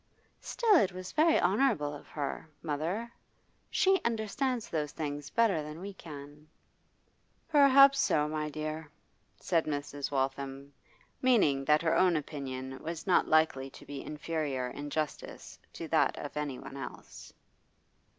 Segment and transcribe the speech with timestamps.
[0.39, 3.13] 'Still it was very honourable of her, mother.
[3.69, 6.47] She understands those things better than we can.'
[7.47, 8.89] 'Perhaps so, my dear,'
[9.37, 10.09] said Mrs.
[10.09, 10.73] Waltham,
[11.21, 16.17] meaning that her own opinion was not likely to be inferior in justice to that
[16.17, 17.31] of anyone else.